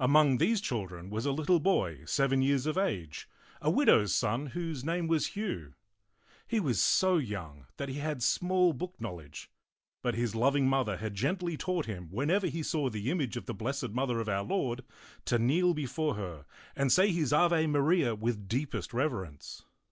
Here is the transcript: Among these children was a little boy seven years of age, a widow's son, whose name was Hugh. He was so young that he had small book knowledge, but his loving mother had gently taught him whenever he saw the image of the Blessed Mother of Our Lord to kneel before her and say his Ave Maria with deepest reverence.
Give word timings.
Among 0.00 0.38
these 0.38 0.60
children 0.60 1.08
was 1.08 1.24
a 1.24 1.30
little 1.30 1.60
boy 1.60 2.00
seven 2.04 2.42
years 2.42 2.66
of 2.66 2.76
age, 2.76 3.28
a 3.62 3.70
widow's 3.70 4.12
son, 4.12 4.46
whose 4.46 4.82
name 4.84 5.06
was 5.06 5.28
Hugh. 5.36 5.74
He 6.48 6.58
was 6.58 6.82
so 6.82 7.16
young 7.18 7.66
that 7.76 7.88
he 7.88 7.98
had 8.00 8.20
small 8.20 8.72
book 8.72 8.96
knowledge, 9.00 9.52
but 10.02 10.16
his 10.16 10.34
loving 10.34 10.66
mother 10.68 10.96
had 10.96 11.14
gently 11.14 11.56
taught 11.56 11.86
him 11.86 12.08
whenever 12.10 12.48
he 12.48 12.64
saw 12.64 12.90
the 12.90 13.08
image 13.08 13.36
of 13.36 13.46
the 13.46 13.54
Blessed 13.54 13.90
Mother 13.90 14.18
of 14.18 14.28
Our 14.28 14.42
Lord 14.42 14.82
to 15.26 15.38
kneel 15.38 15.74
before 15.74 16.16
her 16.16 16.44
and 16.74 16.90
say 16.90 17.12
his 17.12 17.32
Ave 17.32 17.68
Maria 17.68 18.16
with 18.16 18.48
deepest 18.48 18.92
reverence. 18.92 19.62